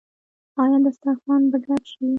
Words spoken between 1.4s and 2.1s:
به ډک شي؟